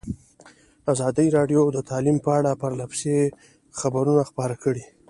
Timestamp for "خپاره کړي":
4.29-4.83